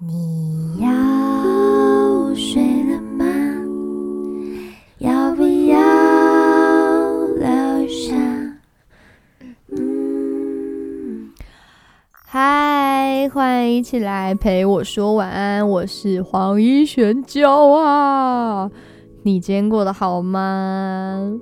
[0.00, 2.60] 你要睡
[2.90, 3.24] 了吗？
[4.98, 5.78] 要不要
[7.36, 8.12] 留下？
[9.70, 11.32] 嗯，
[12.10, 18.68] 嗨，欢迎一起来陪我说晚安，我是黄一璇娇啊。
[19.22, 21.38] 你今天过得好吗？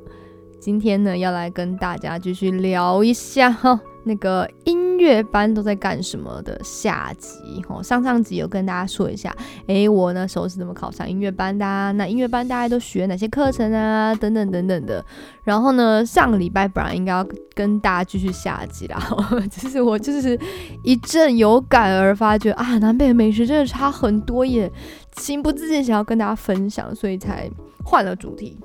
[0.60, 7.82] 今天呢，要来跟大家继续聊一下哈，那个音乐班都在干什么的下集哦。
[7.82, 9.34] 上上集有跟大家说一下，
[9.66, 11.92] 诶，我那时候是怎么考上音乐班的？
[11.94, 14.14] 那音乐班大家都学哪些课程啊？
[14.14, 15.04] 等等等等的。
[15.44, 19.00] 然后呢，上个礼拜本来应该要跟大家继续下集啦，
[19.50, 20.38] 就是我就是
[20.84, 24.70] 一阵有感而发，觉得啊，南北的美食真的差很多耶，
[25.16, 27.50] 情不自禁想要跟大家分享，所以才
[27.84, 28.56] 换了主题。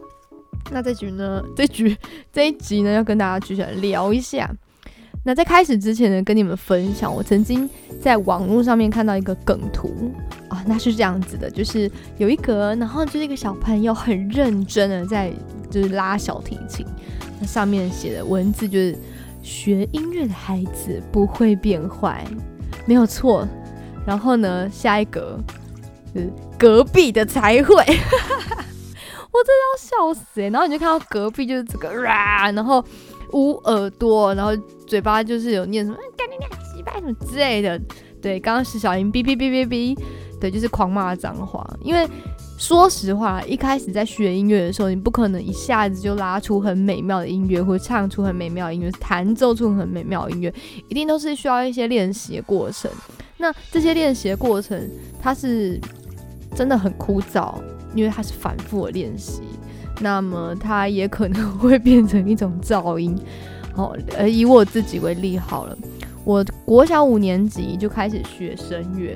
[0.70, 1.42] 那这局呢？
[1.56, 1.96] 这局
[2.32, 4.50] 这一集呢，要跟大家继续来聊一下。
[5.28, 7.70] 那在开始之前呢，跟你们分享，我曾经
[8.02, 10.10] 在网络上面看到一个梗图
[10.48, 15.30] 啊，那是这样子的，就是有一格，然后就是一个小朋友很认真的在
[15.70, 16.86] 就是拉小提琴，
[17.42, 18.98] 那上面写的文字就是
[19.44, 22.26] 学音乐的孩子不会变坏，
[22.86, 23.46] 没有错。
[24.06, 25.38] 然后呢，下一格
[26.16, 27.76] 是隔壁的才会。
[29.30, 30.50] 我真的要笑死哎！
[30.50, 32.84] 然后你就看到隔壁就是这个，然后
[33.34, 34.52] 捂耳朵，然后
[34.86, 37.80] 嘴巴就是有念什么干你娘鸡巴什么之类的。
[38.22, 39.98] 对，刚刚是小英哔哔哔哔哔，
[40.40, 41.66] 对，就是狂骂脏话。
[41.82, 42.08] 因为
[42.58, 50.54] 说实话，一开始在学音乐的时候，你不可能一下子就拉出很美妙的音乐，或唱出很美妙的音乐，弹奏出很美妙的音乐，
[50.90, 52.90] 一定都是需要一些练习的过程。
[53.38, 54.90] 那这些练习的过程，
[55.22, 55.80] 它是
[56.56, 57.54] 真的很枯燥。
[57.96, 59.42] 因为它是反复的练习，
[60.00, 63.18] 那么它也可能会变成一种噪音。
[63.74, 65.78] 好，呃，以我自己为例好了，
[66.26, 69.14] 我国小五年级就开始学声乐，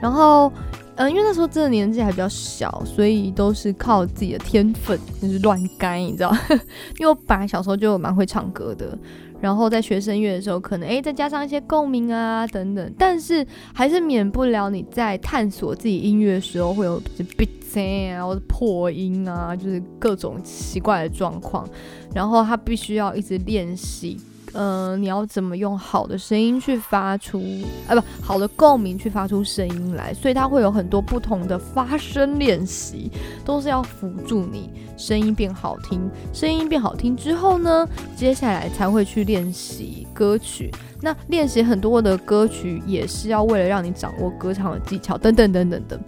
[0.00, 0.52] 然后，
[0.94, 6.32] 嗯，因为那时候真的年纪还比较小，所以都是靠自己的天分，就是乱干，你知道？
[6.98, 8.96] 因为我本来小时候就蛮会唱歌的。
[9.40, 17.00] 然后在学声乐的时候，可能诶再加上一些共鸣啊等等，但是还是免不了你在探索自己音乐的时候会有
[17.36, 21.68] 鼻塞啊或者破音啊，就是各种奇怪的状况，
[22.14, 24.18] 然后他必须要一直练习。
[24.52, 27.40] 嗯，你要怎么用好的声音去发出，
[27.88, 30.12] 啊不好的共鸣去发出声音来？
[30.12, 33.10] 所以它会有很多不同的发声练习，
[33.44, 36.10] 都是要辅助你声音变好听。
[36.32, 40.70] 声音变好听之后呢，接下来才会去练习歌曲。
[41.00, 45.98] 那练习很多的歌曲也是要为了让你掌握歌唱的技巧，等等等等的。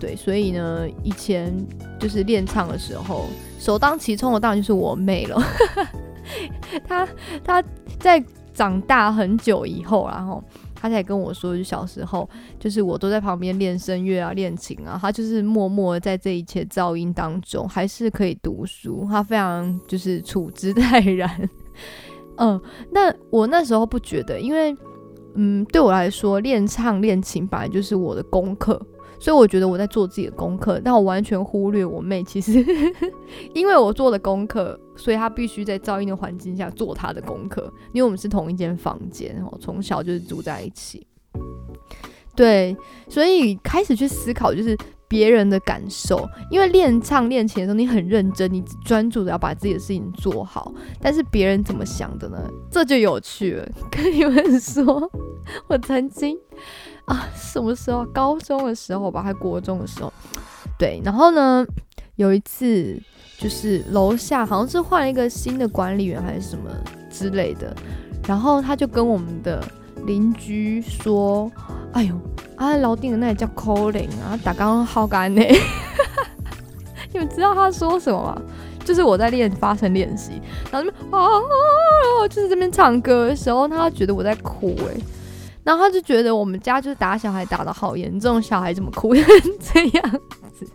[0.00, 1.52] 对，所以呢，以前
[1.98, 3.26] 就是练唱的时候，
[3.58, 5.42] 首当其冲的当然就是我妹了。
[6.86, 7.08] 她
[7.42, 7.64] 她
[7.98, 8.22] 在
[8.54, 10.42] 长大很久以后，然后
[10.74, 12.28] 他才跟我说，就小时候，
[12.58, 21.48] 就是我都在旁边练声乐啊，练琴啊，他就是默默在这一切噪音当中，还是可以读书，他非常就是处之泰然。
[22.38, 22.60] 嗯，
[22.92, 24.76] 那我那时候不觉得，因为
[25.34, 28.80] 嗯，对我来说，练唱练琴本来就是我的功课。
[29.20, 32.22] 所以我觉得我在做自己的功课，但我完全忽略我妹。
[32.22, 32.64] 其实，
[33.54, 37.72] 因为我做的功课，所以她必须在噪音的环境下做她的功课。
[37.92, 41.06] 因为我们是同一间房间，哦，从小就是住在一起。
[42.36, 42.76] 对，
[43.08, 44.76] 所以开始去思考就是
[45.08, 46.24] 别人的感受。
[46.52, 50.72] 因为练唱练琴的时候，你很认真，你专注的要把自己的事情做好。
[51.00, 52.38] 但是别人怎么想的呢？
[52.70, 53.68] 这就有趣了。
[53.90, 55.10] 跟你们说，
[55.66, 56.38] 我曾经。
[57.08, 58.04] 啊，什么时候？
[58.06, 60.12] 高中的时候吧，还国中的时候。
[60.78, 61.66] 对，然后呢，
[62.16, 62.96] 有一次
[63.38, 66.70] 就是楼下好像是换了一个新的管理员还是什么
[67.10, 67.74] 之类的，
[68.26, 69.64] 然后他就跟我们的
[70.06, 71.50] 邻居说
[71.92, 72.14] ：“哎呦，
[72.56, 75.42] 啊，老丁的那里叫 calling 啊，打刚刚好干呢。
[77.12, 78.42] ”你们知道他说什么吗？
[78.84, 80.40] 就是我在练发声练习，
[80.70, 84.94] 然后那边啊，就是这边唱歌的时候，他觉得我在哭哎。
[85.68, 89.22] 然后他就觉得我们家就是打小孩打的好严重，小孩怎么哭成
[89.60, 90.20] 这样
[90.50, 90.66] 子？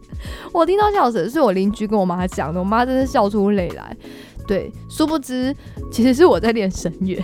[0.51, 3.97] 我听到笑声是我邻居跟我妈讲的，我妈真的笑出泪来。
[4.45, 5.51] 对，殊不知
[5.91, 7.19] 其实是我在练声乐，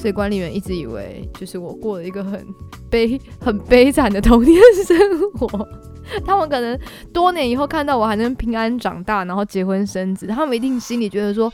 [0.00, 2.44] 所以管理员一直以为就是我过了一个很
[2.90, 5.46] 悲、很悲惨的童年生活。
[6.24, 6.78] 他们可能
[7.12, 11.52] 多年以后看到我还能平安长大，然后结婚生子，他们一定心里觉得说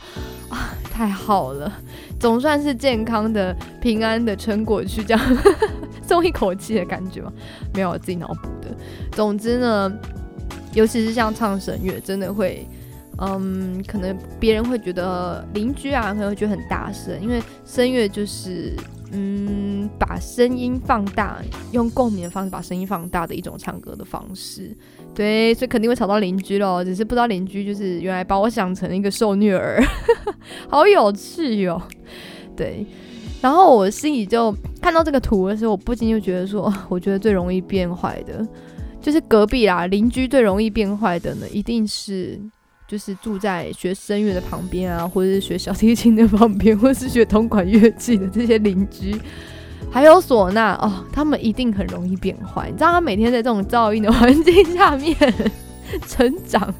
[0.49, 1.71] 啊，太好了。
[2.19, 5.37] 总算是健康的、平安的撑过去，这样
[6.07, 7.33] 松一口气的感觉吗？
[7.73, 8.73] 没有，我自己脑补的。
[9.11, 9.91] 总之呢，
[10.73, 12.65] 尤其是像唱声乐，真的会，
[13.17, 18.73] 嗯，可能别人会觉得邻居啊，可能会觉得很大声，因为声乐就是
[19.13, 21.37] 嗯，把声音放大，
[21.71, 24.75] 用共鸣的方式把声音放大的一种唱歌的方式。
[25.13, 29.79] 对，所以肯定会吵到邻居咯，只是不知道邻居就是原来把我想成一个受虐儿，
[30.67, 31.79] 好有趣哦。
[32.55, 32.85] 对，
[33.39, 34.51] 然后我心里就
[34.81, 38.43] 看到这个图的时候，我不禁就觉得说，我觉得最容易变坏的，
[38.99, 42.39] 就是隔壁啦，邻居最容易变坏的呢，一定是
[42.87, 49.19] 就是住在学声乐的旁边啊，或者是学小提琴的旁边，或是学铜管乐器的这些邻居。
[49.91, 52.67] 还有唢呐哦，他们一定很容易变坏。
[52.67, 55.15] 你知道，他每天在这种噪音的环境下面
[56.07, 56.73] 成长，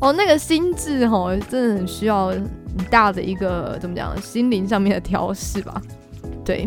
[0.00, 2.48] 哦，那个心智哦，真的很需要很
[2.88, 5.82] 大的一个怎么讲，心灵上面的调试吧。
[6.44, 6.66] 对，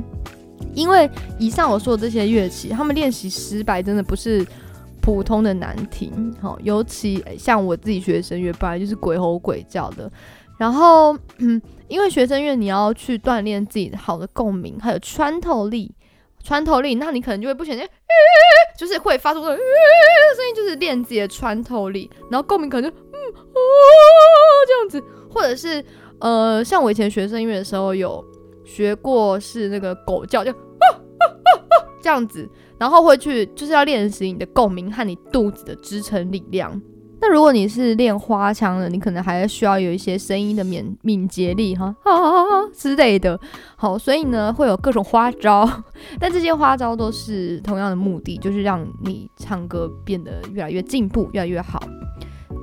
[0.76, 1.10] 因为
[1.40, 4.46] 以上我说的这些乐器，他们练习失败真的不是
[5.10, 6.32] 普通的难听。
[6.40, 10.10] 好，尤其像我自己学声乐，本来就是鬼吼鬼叫的。
[10.60, 15.92] 然后，嗯，因为学声乐你要去锻炼自己的好的共鸣，还有穿透力，
[16.44, 17.82] 穿透力，那你可能就会不小心，
[18.78, 19.60] 就是会发出声音，
[20.56, 22.10] 就是练自己的穿透力。
[22.30, 23.60] 然后共鸣可能就，嗯，哦，
[24.68, 25.84] 这样子，或者是，
[26.20, 28.24] 呃，像我以前学声乐的时候有
[28.64, 30.54] 学过，是那个狗叫，就，
[32.02, 32.48] 这样子，
[32.80, 36.82] 然后会去就是要练习你的共鸣和你肚子的支撑力量。
[37.22, 43.38] 那如果你是练花腔的，你可能还需要有一些声音的敏敏捷力哈啊之类的。
[43.76, 45.70] 好，所以呢会有各种花招，
[46.18, 51.84] 但这些花招都是同样的目的，就是让你唱歌变得越来越进步，越来越好。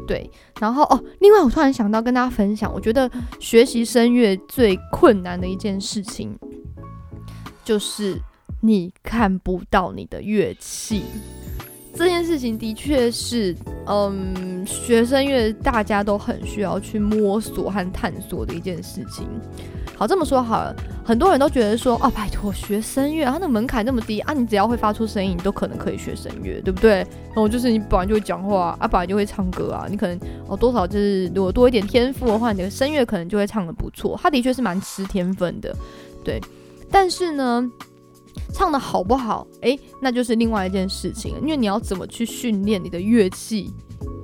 [0.06, 6.34] 对，然后哦，另外我突然想到跟大家分享，我觉得学习声乐最困难的一件事情，
[7.62, 8.18] 就是
[8.66, 11.04] 你看不到你的乐器。
[11.94, 19.26] 这件事情的确是，嗯，学声乐大家都很需要去摸索和探索的一件事情。
[19.96, 26.96] 好，这么说好了，很多人都觉得说，哦，拜托，学声乐，它的门槛那么低啊，你只要会发出声音，你都可能可以学声乐，对不对？
[26.96, 34.20] 然后就是你本来就会讲话啊，本来就会唱歌啊，你可能哦多少就是如果多一点天赋的话，你的声乐可能就会唱得不错。
[34.22, 35.74] 它的确是蛮吃天分的，
[36.22, 36.38] 对。
[36.90, 37.66] 但是呢？
[38.52, 39.46] 唱的好不好？
[39.60, 41.40] 诶，那就是另外一件事情了。
[41.40, 43.70] 因为你要怎么去训练你的乐器，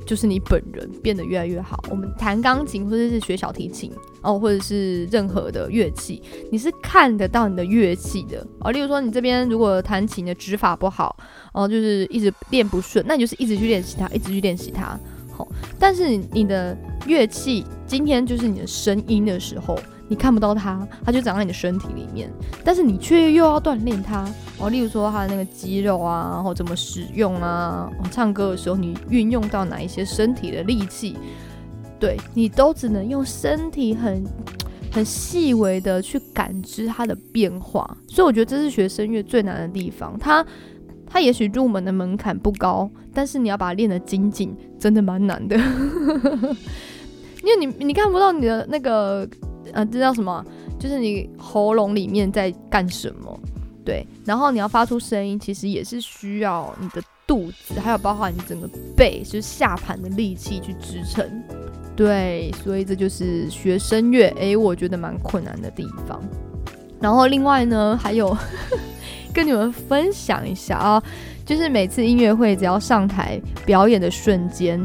[0.07, 1.83] 就是你本人变得越来越好。
[1.91, 3.93] 我们弹钢琴或者是学小提琴
[4.23, 8.71] 哦，或者是任何的乐器，你是看得到你的乐器的哦。
[8.71, 11.17] 例如说，你这边如果弹琴的指法不好
[11.53, 14.99] 哦，就是一直练不顺，那你就是一直去练习它，一直去练习它。
[15.31, 15.47] 好，
[15.79, 16.77] 但是你的
[17.07, 19.79] 乐器今天就是你的声音的时候。
[20.13, 22.31] 你看不到它，它就长在你的身体里面，
[22.63, 24.29] 但是你却又要锻炼它
[24.59, 24.69] 哦。
[24.69, 31.17] 例如说它的那个肌肉啊，然后怎么使用啊，哦唱歌的时候你运用到哪一些身体的力气，
[31.99, 34.23] 对你都只能用身体很
[34.93, 37.97] 很细微的去感知它的变化。
[38.07, 40.15] 所以我觉得这是学声乐最难的地方。
[40.19, 40.45] 它
[41.07, 45.57] 它也许入门的门槛不高，但是你要把它练得精进，真的蛮难的。
[47.43, 49.27] 因为你你看不到你的那个。
[49.73, 50.45] 呃，这叫什么？
[50.79, 53.41] 就是你喉咙里面在干什么？
[53.85, 61.25] 对，然后你要发出声音，其实也是需要你的肚子，还有包括你整个背，就是下盘的力气去支撑。
[61.97, 66.23] 对，所以这就是学声乐，诶，我觉得蛮困难的地方。
[67.01, 68.37] 然后另外呢，还有
[69.35, 71.03] 跟你们分享一下啊，
[71.45, 74.81] 就是每次音乐会只要上台表演的瞬间，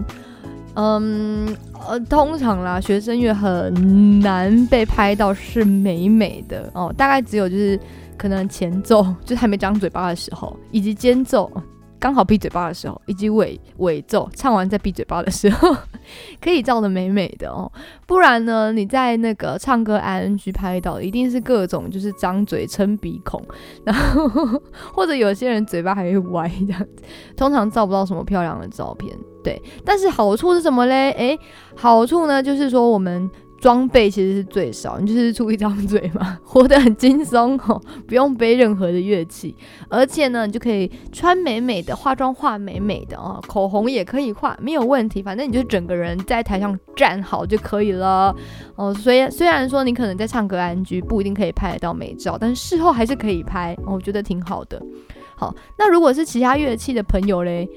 [0.77, 1.55] 嗯。
[1.87, 7.79] 呃，通常啦，学生乐很难被拍到是美美的哦，大概只有就是
[8.17, 11.49] 可能前奏 就是还没张嘴巴的时候，以及间奏
[11.99, 15.75] 刚好闭嘴巴的时候，以及尾尾奏唱完再闭嘴巴的时候，
[16.39, 17.71] 可以照的美美的哦。
[18.05, 23.43] 不然呢，你在那个唱歌 ing 拍到的一定是各种就是张嘴撑鼻孔，
[23.83, 24.27] 然后
[24.93, 27.03] 或者有些人嘴巴还会歪这样子，
[27.35, 29.15] 通常照不到什么漂亮的照片。
[29.43, 31.11] 对，但是好处是什么嘞？
[31.11, 31.39] 诶，
[31.75, 39.55] 好处呢，就是说我们装备其实是最少，你就是出一张嘴嘛， 活得很轻松哦，不用背任何的乐器，
[39.89, 48.35] 而且呢，你就可以穿美美的，化妆化美美的哦，口红也可以画，没有问题，反正你就整个人在台上站好就可以了
[48.75, 48.93] 哦。
[48.93, 54.81] 虽然虽然说你可能在唱歌安居不一定可以拍得到美照，但是事后还是可以拍，我觉得挺好的。
[55.35, 57.67] 好，那如果是其他乐器的朋友嘞？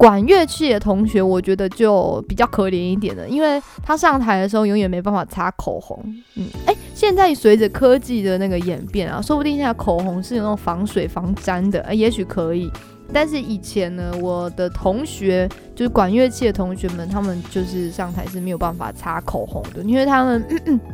[0.00, 6.02] 管乐器的同学，我觉得就比较可怜一点了，因为他上台的时候永远没办法擦口红。
[6.36, 12.70] 嗯，哎，现在随着科技的那个演变啊，说不定现在口红是有那种防水防粘的，哎，也许可以。
[13.12, 20.42] 但是以前呢，我的同学就是管乐器的同学们，他们就是上台是没有办法擦口红的，因为他们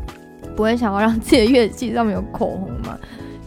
[0.56, 2.98] 不会想要让自己的乐器上面有口红嘛。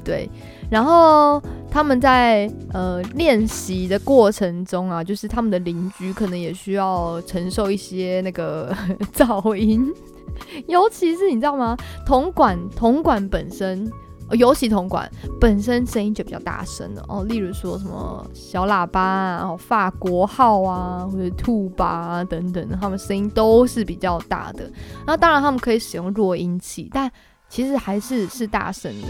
[0.06, 0.30] 对。
[0.70, 8.76] 然后他们在呃练习的过程中啊，就是他们的邻居可能也需要承受一些那个
[9.14, 9.86] 噪音，
[10.68, 11.78] 尤其是你知道吗？
[12.06, 13.90] 铜管铜管本身。
[14.34, 15.12] 尤其铜管
[15.42, 24.72] 本身声音就比较大声的哦，例如说什么小喇叭啊、法国号啊，或者兔巴啊等等，他们声音都是比较大的。
[25.08, 27.12] 那当然他们可以使用弱音器，但
[27.50, 29.08] 其实还是是大声的。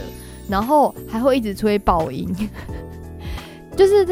[0.50, 2.27] 然后还会一直吹爆音，
[3.77, 4.03] 就是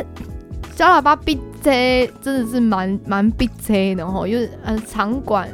[0.75, 5.50] 小喇叭 B C 真的是蛮蛮 B C 的吼，就是呃长管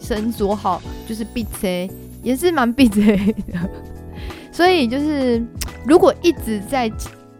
[0.00, 1.90] 声做好就是 B C
[2.22, 3.68] 也是蛮 B C 的。
[4.52, 5.44] 所以就是，
[5.86, 6.88] 如果一直在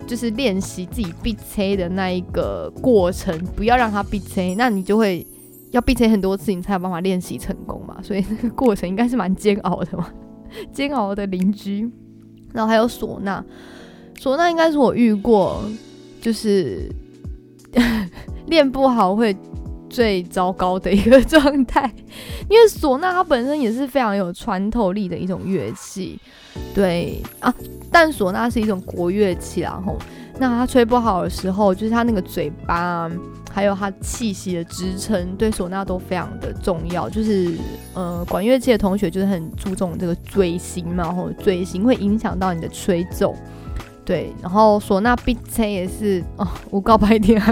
[0.07, 5.25] 就是练习自己闭车的那一个过程，不要让它闭车，那你就会
[5.71, 7.97] 要闭车很多次，你才有办法练习成功嘛。
[8.03, 10.11] 所以那个过程应该是蛮煎熬的嘛，
[10.73, 11.91] 煎熬的邻居。
[12.55, 13.45] 然后还有唢呐，
[14.19, 15.63] 唢呐应该是我遇过，
[16.21, 16.91] 就是
[18.49, 19.37] 练不好会
[19.91, 21.93] 最糟糕的一个 状态，
[22.49, 26.19] 因为唢呐它本身也是非常有穿透力的一种乐器。
[26.75, 27.55] 对啊，
[27.93, 29.97] 但唢呐是一种国乐器，然后
[30.39, 33.11] 那他吹不好的时候，就是他那个嘴巴，
[33.53, 37.11] 还有他气息的支撑，对唢呐都非常的重要。
[37.11, 37.57] 就是
[37.95, 43.35] 呃，管乐器的同学就是很注重这个嘴型嘛，然后嘴型会影响到你的吹奏。
[44.05, 47.43] 对，然后唢呐闭吹也是哦，我告白天。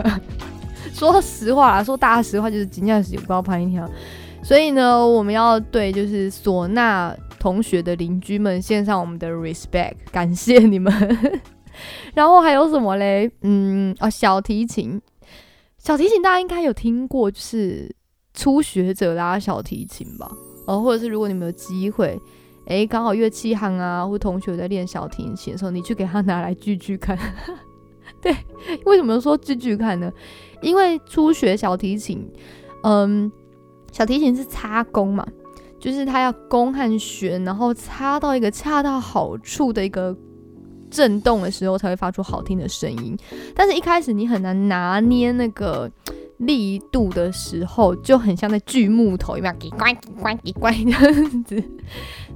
[0.95, 3.85] 说实话啦，说大实话就是今天是有告白天，
[4.43, 7.15] 所以呢，我们要对就是唢呐。
[7.39, 10.93] 同学的邻居们献上我们的 respect，感谢你们。
[12.15, 13.31] 然后还有什么嘞？
[13.43, 15.01] 嗯，哦，小提琴，
[15.79, 17.95] 小提琴大家应该有听过，就是
[18.35, 20.31] 初学者拉小提琴吧？
[20.67, 22.21] 哦，或者是如果你们有机会，
[22.67, 27.19] 诶，刚好乐器行啊，或同学在练小提琴的时候，你去给他拿来锯锯看。
[28.21, 28.35] 对，
[28.85, 30.13] 为什么说锯锯看呢？
[30.63, 32.29] 因为初学小提琴，
[32.83, 33.31] 嗯，
[33.93, 35.27] 小提琴是插弓嘛。
[35.79, 40.17] 就是它要弓和弦，然后插到一个恰到好处的一个
[40.91, 43.17] 震动的时候，才会发出好听的声音。
[43.55, 45.91] 但是，一开始你很难拿捏那个
[46.39, 51.63] 力度的时候，就很像在锯木头一样，叽关叽关叽关这样子。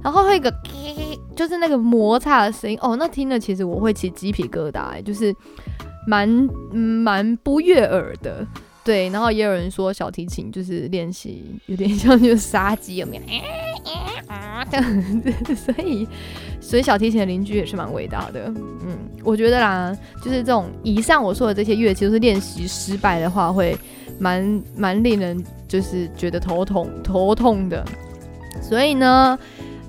[0.03, 0.53] 然后会一个，
[1.35, 5.35] 就是那个摩擦的声音哦，那听了其实我会起鸡皮疙瘩，就是
[6.07, 6.27] 蛮
[6.71, 8.45] 蛮不悦耳的。
[8.83, 13.21] 对，然后也有人说小提琴就是练习有点 像就杀鸡有没有？
[14.71, 16.07] 这样，所以
[16.59, 18.45] 所以小提琴的邻居也是蛮伟大的。
[18.47, 23.77] 嗯，我觉得啦，就是这种以上我说的这些乐器，都是练习失败的话，会
[24.19, 27.85] 蛮蛮令人就是觉得头痛头痛的。
[28.61, 29.37] 所以呢，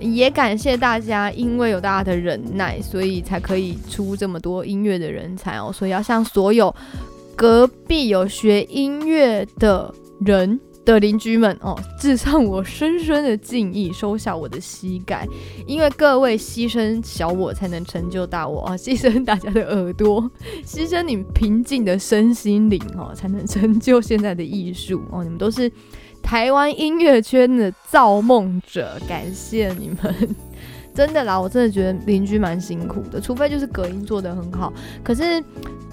[0.00, 5.70] 也感谢大家，因为有大家的忍耐，所以才可以出这么多音乐的人才哦。
[5.72, 6.74] 所以要向所有。
[7.36, 15.26] 隔壁有学音乐的人的邻居们哦，致上我深深的敬意，收下我的膝盖，
[15.66, 18.76] 因为各位牺牲小我才能成就大我啊！
[18.76, 20.22] 牺牲大家的耳朵，
[20.66, 25.22] 牺牲你平静的身心灵哦，才能成就现在的艺术哦！
[25.22, 25.70] 你们都是
[26.20, 30.36] 台湾音乐圈的造梦者，感谢你们，
[30.92, 31.40] 真的啦！
[31.40, 34.72] 我真的觉得邻居蛮辛苦的，除非就是隔音做得很好，
[35.04, 35.42] 可是。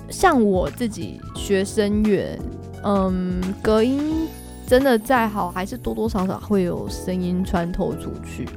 [0.09, 2.37] 像我自己学声乐，
[2.83, 4.27] 嗯，隔音
[4.67, 8.47] 真的再好，还是多多少少会有声音穿透出去，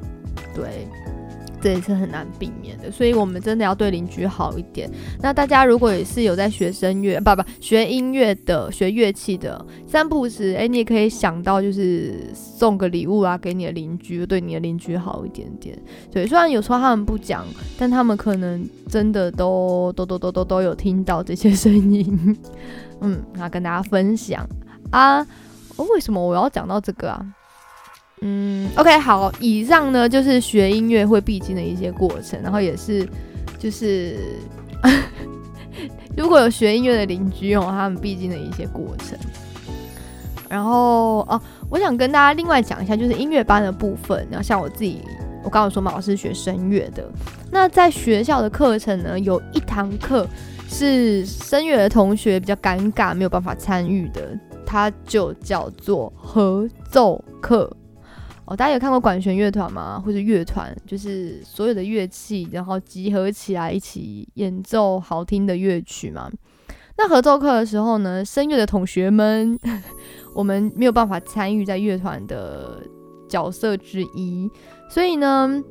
[0.55, 0.89] 对，
[1.63, 2.91] 这也是很难避免的。
[2.91, 4.91] 所以，我们真的要对邻居好一点。
[5.21, 15.79] 那大家如果也是有在学声乐，不不，学音乐的、学乐器的，三步时，哎，你也可以想到，就是送个礼物啊，给你的邻居，对你的邻居好一点点。
[16.11, 17.47] 对，虽然有时候他们不讲，
[17.79, 18.69] 但他们可能。
[18.93, 22.37] 真的都都都都都都有听到这些声音，
[23.01, 24.47] 嗯，那跟大家分享
[24.91, 25.27] 啊，
[25.79, 27.27] 为什么我要讲到这个啊？
[28.23, 33.07] 嗯，OK，好，以上呢就是学音乐会必经的一些过程，然后也是
[33.59, 34.17] 就是
[36.17, 39.19] 如果有学音乐的邻居哦，他们必经的一些过程。
[40.49, 45.01] 然后哦，我想跟大家另外讲一下，就是音乐班的部分，然后像我自己。
[45.45, 47.05] 我刚刚说嘛，我是学声乐的。
[47.51, 50.25] 那在学校的课程呢，有一堂课
[50.69, 57.69] 是声乐的同学比较尴尬，没有办法参与的，它就叫做合奏课。
[58.57, 60.03] 大家有看过管弦乐团吗？
[60.05, 66.31] 或者乐团，就是所有的乐器，然后集合起来一起演奏好听的乐曲嘛？
[66.99, 69.59] 那合奏课的时候呢，声乐的同学们，
[70.35, 72.83] 我们没有办法参与在乐团的
[73.29, 74.51] 角色之一。
[74.91, 75.63] 所以呢，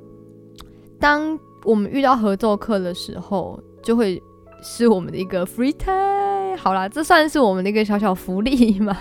[1.00, 4.22] 当我们遇到合奏课的时候，就会
[4.64, 6.58] 是我们的一个 free time。
[6.58, 8.98] 好啦，这算是我们的一个小小福利嘛。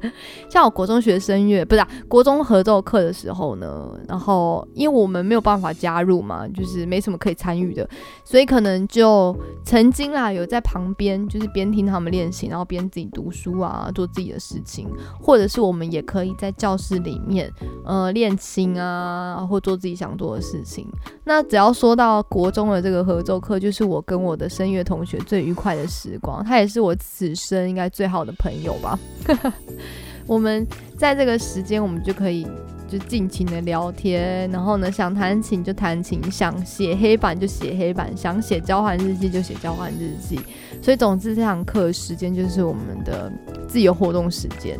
[0.48, 7.88] 像我国中学声乐，不是、啊、国中合奏课的时候呢，然后因为我们没有办法加入嘛，就是没什么可以参与的，
[8.24, 14.88] 所以可能就曾经啦有在旁边，就是边听他们练习，然后边自己读书啊，做自己的事情，
[15.20, 17.52] 或者是我们也可以在教室里面
[17.84, 20.86] 呃练琴啊，或做自己想做的事情。
[21.24, 28.98] 那只要说到国中的这个合奏课，就是我跟我的声乐同学最愉快的时光，他也是我此生应该最好的朋友吧。
[30.30, 30.64] 我们
[30.96, 32.46] 在这个时间，我们就可以
[32.88, 40.38] 就尽情的聊天，然后呢，想弹琴就弹琴，想写黑板就写黑板，想写交换日记就写交换日记。
[40.80, 43.32] 所以，总之这堂课时间就是我们的
[43.66, 44.78] 自由活动时间，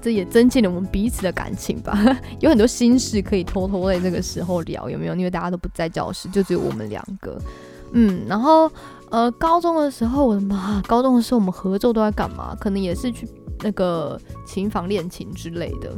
[0.00, 1.98] 这也增进了我们彼此的感情吧。
[2.38, 5.16] 有很多心事可以偷偷在这个时候聊，有没有？
[5.16, 7.36] 因为大家都不在教室，就只有我们两个。
[7.92, 8.70] 嗯，然后
[9.10, 12.56] 呃，高中的时候，我的妈，高中的时候我们合奏都在干嘛？
[12.60, 13.28] 可能也是去。
[13.62, 15.90] 那个琴房练琴之类的，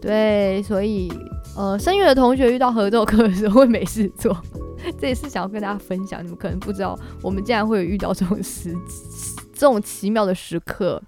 [0.00, 1.12] 对，所以
[1.56, 4.36] 呃，声乐的同学遇到合奏课的时候会没事做，
[5.00, 6.22] 这也是想要跟大家分享。
[6.22, 8.74] 你们可能不知道，我们竟然会有遇到这种时
[9.52, 11.02] 这种奇妙的时刻。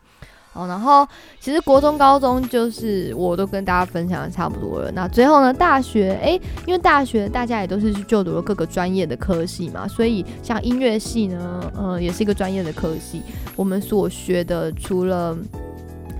[0.52, 1.06] 哦，然后
[1.38, 4.90] 其实国中、高中就是我都跟大家分享的差不多了。
[4.90, 13.22] 那最后呢，大学，诶，因为大学大家也都是去就读了各个专业的科系嘛，所以像音乐系呢，呃，也是一个专业的科系。
[13.54, 15.38] 我们所学的除了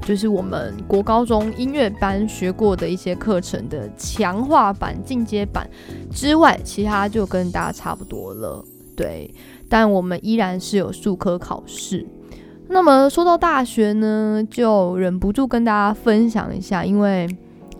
[0.02, 5.69] 就是我们国高中音乐班学过的一些课程的强化版、进阶版
[6.11, 8.64] 之外，其他就跟大家差不多了。
[8.97, 9.33] 对，
[9.69, 12.04] 但我们依然是有数科考试。
[12.69, 17.28] 那么说到大学呢，就忍不住跟大家分享一下，因为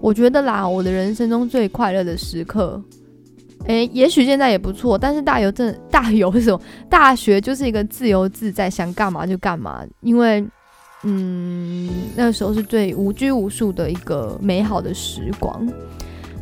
[0.01, 2.81] 我觉得啦，我的人生中最快乐的时刻，
[3.67, 6.61] 诶，也许现在也不错，但是大游正大游什么？
[6.89, 10.47] 大学就是一个自由自在，想干嘛就干嘛，因为。
[11.05, 15.67] 嗯，那个时候是最无拘无束的一个美好的时光。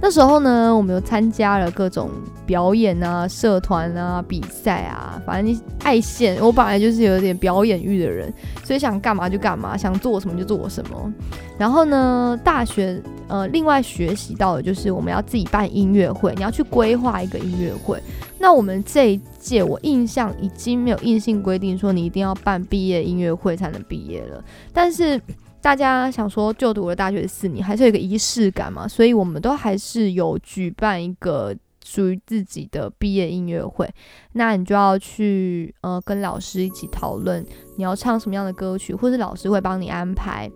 [0.01, 2.09] 那时候呢，我们又参加了各种
[2.47, 6.39] 表演啊、社团啊、比赛啊，反正你爱现。
[6.41, 11.13] 我本来就是有点表演欲的人，所以想干嘛就干嘛，想做什么就做什么。
[11.59, 18.01] 然后呢，大学呃，另外学习到的就是我们要自己办音乐会，你要去规划一个音乐会。
[18.39, 25.21] 那我们这届，我印象已经没有硬性规定说你一定要办毕业音乐会才能毕业了，但是。
[25.61, 28.87] 大家想说就读了大学四年，还是有个仪式感嘛？
[28.87, 31.53] 所以我们都还是有举办一个
[31.85, 33.93] 属于自己的毕业音乐会。
[34.35, 37.45] 那你就要去呃跟老师一起讨论
[37.77, 40.49] 你要唱什么样的歌曲，或是老师会帮你安排。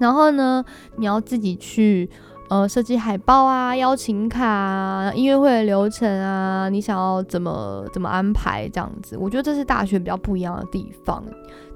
[0.00, 0.64] 然后呢，
[0.96, 2.10] 你要自己去
[2.48, 9.16] 呃设计海报啊、邀请卡、啊、音乐会的流程啊，你想要怎么怎么安排这样子？
[9.18, 11.24] 我觉得这是大学比较不一样的地方。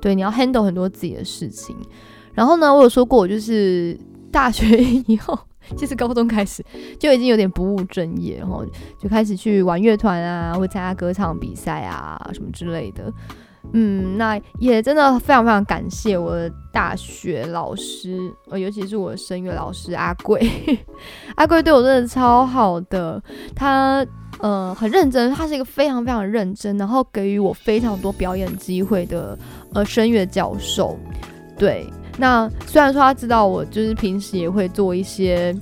[0.00, 1.76] 对，你要 handle 很多自己的事情。
[2.34, 3.98] 然后呢，我有说过，我就是
[4.30, 5.36] 大学以后，
[5.76, 6.64] 其实高中开始
[6.98, 8.64] 就已经有点不务正业，然后
[9.00, 13.12] 就开始去玩乐团啊，或参加歌唱比赛啊什么之类的。
[13.72, 18.18] 嗯，那也真的非常非常感谢我的大学老师，
[18.50, 20.40] 呃，尤其是我的声乐老师阿贵，
[21.36, 23.22] 阿贵对我真的超好的，
[23.54, 24.06] 他
[24.40, 29.38] 呃很认真，他是一个非常非常认真，然后给予我非常多表演机会的
[29.74, 30.98] 呃声乐教授，
[31.58, 31.86] 对。
[32.20, 35.54] 那虽然说他知道我就是平时也会做一些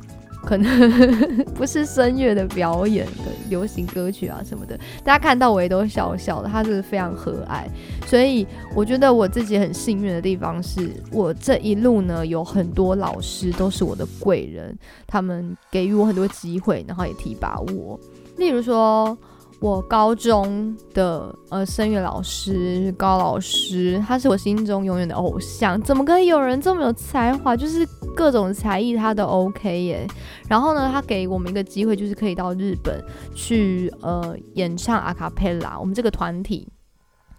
[0.46, 0.72] 可能
[1.56, 6.48] 不是声乐的表演的流行歌曲啊什么的，大家看到我也都笑笑的。
[6.48, 7.64] 他是非常和蔼，
[8.06, 17.98] 所以我觉得我自己很幸运的地方是我这一路呢有很多老师都是我的贵人，他们给予我很多机会，然后也提拔我。
[18.36, 19.18] 例如说。
[19.60, 25.80] 我高中的呃声乐老师高老师，他是我心中永远的偶像。
[25.80, 27.56] 怎么可以有人这么有才华？
[27.56, 30.06] 就是各种才艺他都 OK 耶。
[30.48, 33.02] 然后呢，他给我们一个机会，就是可以到日本
[33.34, 35.78] 去呃演唱阿卡贝拉。
[35.78, 36.68] 我们这个团体。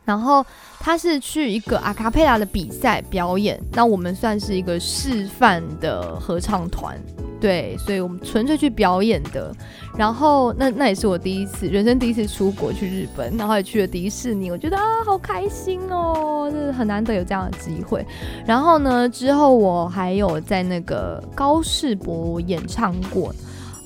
[0.03, 0.45] 然后
[0.79, 6.97] 他是去一个阿卡贝拉的比赛表演，那我们算是一个示范的合唱团，
[7.39, 9.53] 对，所以我们纯粹去表演的。
[9.97, 18.05] 然后那那也是我第一次人生第一次出国去日本，然后也去了迪士尼，我觉得啊好开心哦，就是很难得有这样的机会。
[18.45, 23.33] 然后呢，之后我还有在那个高士博演唱过，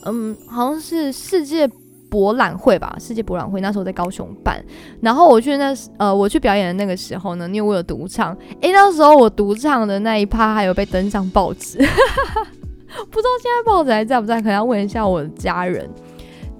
[0.05, 1.69] 嗯，好像是世界。
[2.11, 4.61] 博览会吧，世界博览会那时候在高雄办，
[4.99, 11.79] 然后我去那呃我去表演的那个时候呢，因为我有独唱，诶，那时候我独唱的那一趴还有被登上报纸，
[13.09, 15.89] 不知道现在报纸还在不在，可能要问一下我的家人。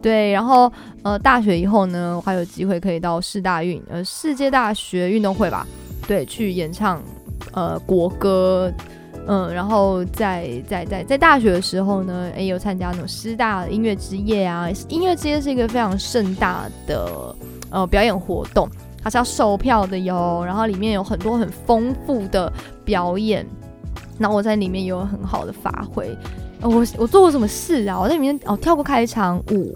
[0.02, 0.72] 对，然后
[1.04, 5.68] 呃，大学以后呢，我还有机会可以到世大运，呃，世界大学运动会吧，
[6.08, 7.00] 对，去演唱
[7.54, 8.74] 呃国歌，
[9.28, 17.36] 嗯，然后在在在在大学的时候呢，也有参加那种师大音乐之夜啊，音乐之夜是一个非常盛大的
[17.70, 18.68] 呃表演活动，
[19.04, 22.52] 它是要售票的哟，然后里面有很多很丰富的
[22.84, 23.46] 表演，
[24.22, 26.16] 那我在里面也有很好的发挥。
[26.62, 28.00] 我我做过什么事啊？
[28.00, 29.76] 我在里面哦跳过开场舞，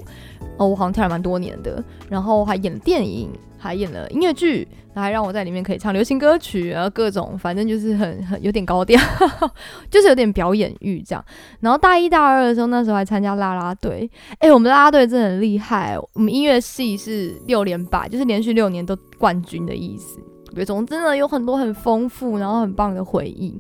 [0.58, 3.28] 哦我好像跳了蛮多年的，然后还演了电影，
[3.58, 9.02] 还演了音乐剧，还让我在里面可以唱流行歌曲，然后各种反正就是很很有点高调，
[9.90, 11.26] 就是有点表演欲这样。
[11.60, 20.20] 然后大一大二的时候，那时候还参加啦啦队，哎，我们啦啦队真的很厉害，我们音乐系是六连霸，就是连续六年都冠军的意思。
[20.54, 23.60] 对，总之呢有很多很丰富然后很棒的回忆。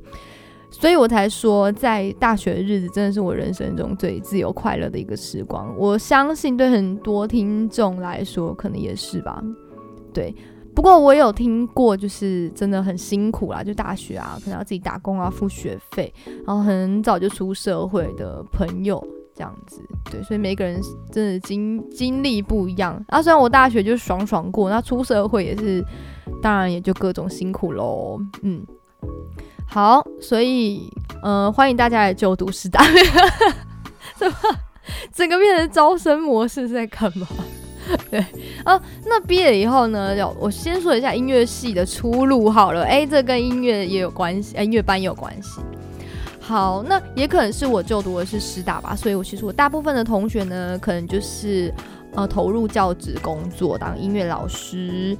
[0.77, 5.73] 所以我才说，在大学的日子真的是我人生中最自由快乐的一个时光。
[5.77, 9.41] 我相信对很多听众来说，可能也是吧。
[10.13, 10.35] 对，
[10.75, 16.13] 不过我有听过，就是真的很辛苦啦，就大学啊，可能要自己打工啊，付学费，
[16.45, 19.01] 然后很早就出社会的朋友
[19.33, 19.81] 这样子。
[20.11, 23.01] 对，所以每个人真的经经历不一样。
[23.07, 25.83] 啊，虽然我大学就爽爽过，那出社会也是，
[26.41, 28.19] 当然也就各种辛苦喽。
[28.41, 28.61] 嗯。
[29.67, 30.89] 好，所以
[31.21, 32.82] 呃，欢迎大家来就读师大。
[34.15, 34.36] 怎么
[35.13, 37.28] 整个变成招生模式在干嘛？
[38.10, 38.19] 对
[38.63, 40.15] 啊，那毕业以后呢？
[40.15, 42.84] 要我先说一下音乐系的出路好了。
[42.84, 45.60] 哎，这跟音乐也有关系，哎音乐班也有关系。
[46.39, 51.73] 好，那也可能是我就读的是师大吧，所以我其实我大部分的同学呢，可能就是
[52.13, 55.17] 呃投入教职工作，当音乐老师。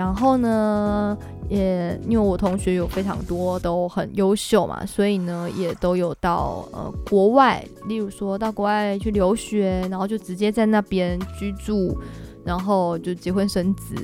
[0.00, 1.14] 然后呢，
[1.50, 11.94] 也因为我同学有非常多都很优秀嘛，所以呢也都有到呃国外，例如说到国外去留学，然后就直接在那边居住，
[12.46, 13.94] 然后就结婚生子，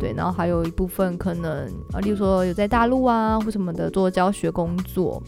[0.00, 5.22] 对，然后还有一部分可能啊，例如说有在大陆啊或什么的做教学工作，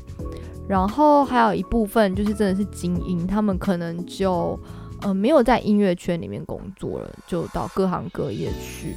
[0.67, 4.59] 然后还有一部分就是真的是精英，他们可能就
[5.03, 8.97] 呃没有在音乐圈里面工作了，就到各行各业去。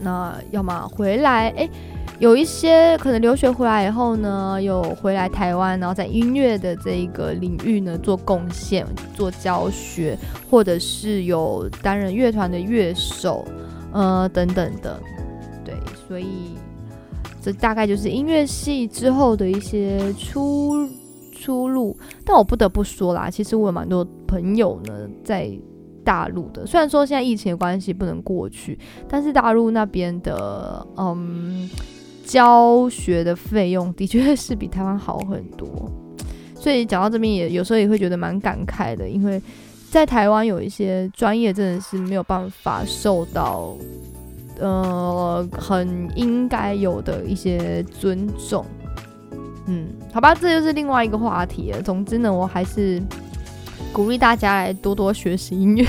[0.00, 1.68] 那要么回来，哎，
[2.18, 10.16] 有一些可能留学回来以后呢，有回来台湾，然后在音乐的这一个领域呢做贡献、做教学，
[10.50, 13.44] 或者是有担任乐团的乐手，
[13.92, 15.00] 呃，等等的。
[15.64, 15.74] 对，
[16.06, 16.54] 所以
[17.42, 20.88] 这大概就是音乐系之后的一些出
[21.32, 21.96] 出路。
[22.24, 25.50] 但我不得不说啦，其实我有蛮多朋友呢在。
[26.08, 31.68] 大陆的虽然说现在疫情的关系不能过去，但是大陆那边的嗯
[32.24, 35.68] 教学的费用的确是比台湾好很多，
[36.54, 39.38] 所以讲到这边也有时候也会觉得蛮感慨的，因为
[39.90, 43.76] 在台湾有一些专业真的是没有办法受到
[44.58, 48.64] 呃很应该有的一些尊重，
[49.66, 51.82] 嗯，好吧，这就是另外一个话题了。
[51.82, 53.02] 总之呢，我还是。
[53.92, 55.84] 鼓励大家来多多学习音乐，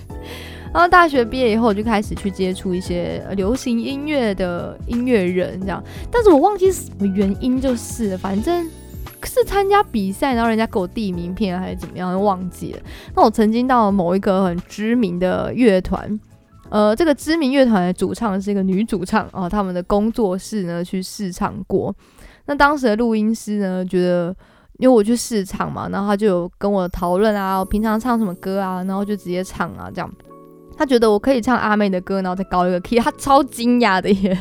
[0.72, 5.82] 然后大学毕业以后，我就开始去接触一些流行音乐的音乐人，这样。
[6.10, 8.66] 但是我忘记是什么原因，就是反正
[9.24, 12.80] 是参加比赛，然后人家给我递名片还是怎么样，忘记了。
[13.14, 16.18] 那我曾经到某一个很知名的乐团，
[16.70, 21.94] 呃，这个知名乐团的主唱是一个女主唱哦，他们的工作室呢去试唱过。
[22.46, 24.34] 那当时的录音师呢，觉得。
[24.82, 30.12] 因为我去试唱嘛，然后他就有跟我讨论啊，我平常唱什么歌啊，然后就直接唱啊，这样。
[30.76, 34.36] 他觉得我可以唱阿妹的歌，然后再高一个 key，他超惊讶的耶。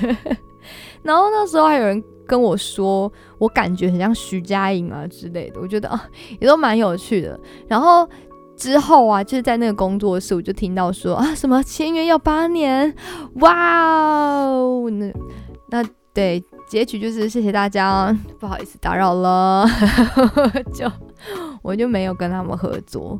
[1.03, 7.39] 然后那时候还有人跟我说，我感觉很像徐佳莹啊之类的，我觉得啊也都蛮有趣的。
[7.67, 8.09] 然后
[8.57, 12.91] 之后啊，就是在那个工作室，我就听到说啊，什么签约要八年，
[13.35, 15.13] 哇哦，那
[15.69, 16.43] 那对。
[16.71, 19.67] 结局就是谢谢大家， 不好意思打扰了，
[20.73, 20.89] 就
[21.61, 23.19] 我就没有跟他们合作，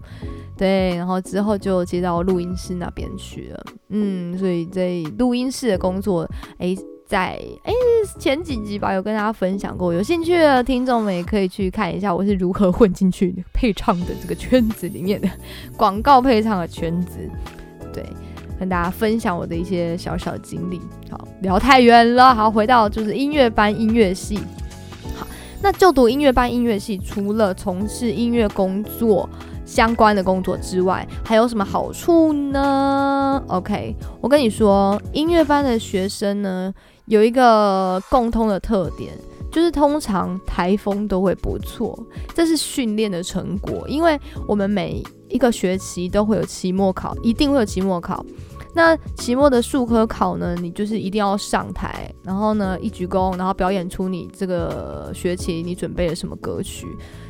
[0.58, 6.26] 对，然后之后就接到录音室那边去了，嗯，所以在录音室的工作，
[6.60, 6.74] 哎，
[7.06, 7.74] 在哎
[8.18, 15.28] 前几集吧有跟大家分享过，有兴趣的听众们也可以去看一下我是如何混进去配唱的这个圈子里面的
[15.76, 17.20] 广告配唱的圈子，
[17.92, 18.06] 对。
[18.62, 20.80] 跟大家分享我的一些小小经历。
[21.10, 22.36] 好，聊太远了。
[22.36, 24.38] 好，回到就是音乐班音乐系。
[25.18, 25.26] 好，
[25.64, 29.28] 那就读音乐班音乐系，除了从事音乐工作
[29.66, 36.72] 相关的工作之外，还有什么好处呢？OK，我跟你说，音乐班的学生呢，
[37.06, 39.12] 有一个共通的特点，
[39.52, 41.98] 就是通常台风都会不错，
[42.36, 43.88] 这是训练的成果。
[43.88, 48.24] 因为我们每一个学期都会有期末考，一定会有期末考。
[48.74, 56.88] 那期末的数科考呢，你就是一定要上台，然后呢一鞠躬，然后表演出你这个学期你准备了什么歌曲。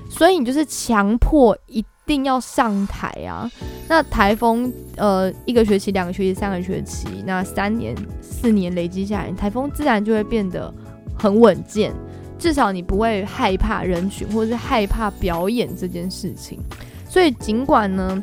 [0.10, 3.50] 所以你就是强迫一定要上台啊。
[3.88, 10.74] 那台风呃一个学期、两个学期、三个学期，那三年、四年累积下来，台风自然就会变得
[11.18, 11.94] 很稳健。
[12.38, 16.60] 至少你不会害怕人群，或者是害怕表演这件事情。
[17.08, 18.22] 所以尽管呢，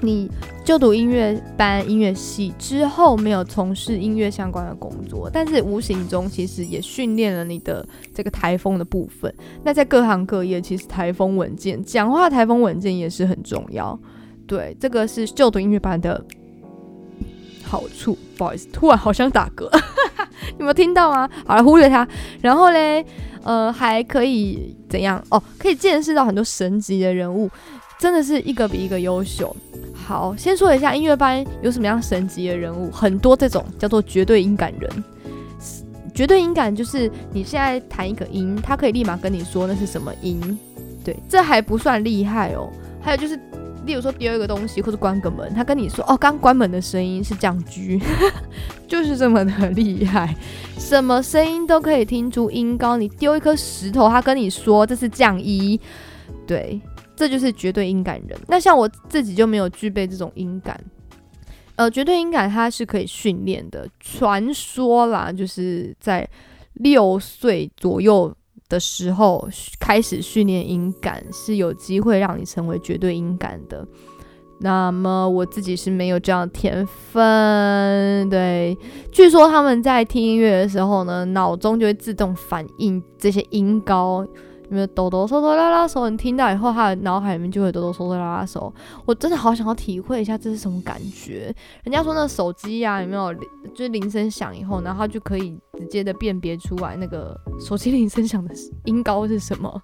[0.00, 0.30] 你
[0.64, 9.32] 就读音乐班、音乐系之后没有从事音乐相关的工作，但是无形中其实也训练了你的这个台风的部分。
[9.64, 13.98] 那在各行各业，其实台风稳健，讲话台风稳健也是很重要。
[14.46, 16.22] 对，这个是就读音乐班的
[17.64, 18.16] 好处。
[18.36, 19.64] 不好意思，突然好想打嗝。
[20.58, 21.28] 有没有听到吗？
[21.46, 22.06] 好了，忽略它。
[22.42, 23.04] 然后嘞，
[23.42, 25.22] 呃，还可以怎样？
[25.30, 27.50] 哦，可以见识到很多神级的人物，
[27.98, 29.54] 真的是一个比一个优秀。
[29.94, 35.04] 好，先说一下音乐班有什么样神级的人物，很多这种叫做绝对音感人。
[36.14, 40.58] 绝对音感就是你现在弹一个音，他可以立马跟你说那是什么音。
[41.04, 42.70] 对，这还不算厉害哦。
[43.00, 43.38] 还有就是。
[43.84, 48.02] 例如说丢一个东西或者关个门，他跟你说哦，刚关门的声音是降 G，
[48.88, 50.34] 就是这么的厉害，
[50.76, 52.96] 什么声音都可以听出音高。
[52.96, 55.80] 你丢一颗石头，他跟你说这是降一，
[56.48, 56.80] 对，
[57.16, 58.38] 这就是绝对音感人。
[58.46, 60.78] 那像我自己就没有具备这种音感，
[61.74, 66.28] 呃，绝对音感它是可以训练的，传说啦，就是在
[66.74, 68.32] 六岁左右。
[68.68, 69.48] 的时候
[69.78, 73.86] 开始训练音感是有机会让你成为绝对音感的。
[74.58, 78.76] 那么我自己是没有这样天分，对。
[79.12, 84.26] 据说他们在听音乐的时候呢，脑中就会自动反应这些音高。
[84.68, 86.08] 有没有哆哆嗦嗦拉拉手？
[86.10, 88.72] 你听到以后，他的脑海里面就会哆哆嗦嗦拉拉手。
[89.04, 91.54] 我真的好想要体会一下这是什么感觉。
[91.84, 99.82] 人家说那手机呀，有没有就是铃声响以后，然后他就可以直接的辨别出来那个手机铃声响的音高是什么？